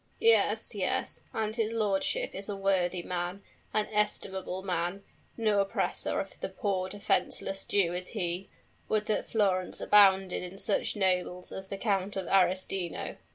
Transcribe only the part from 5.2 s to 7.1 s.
No oppressor of the poor